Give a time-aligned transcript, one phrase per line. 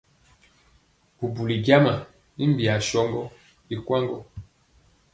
[1.17, 1.95] Bubuli jama
[2.43, 3.23] i biyaa sɔndɔ
[3.73, 4.17] i kwaŋ gɔ.